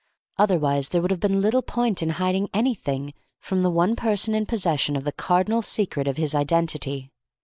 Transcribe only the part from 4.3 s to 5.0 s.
in possession